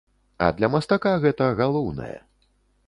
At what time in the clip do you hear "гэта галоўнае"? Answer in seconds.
1.27-2.15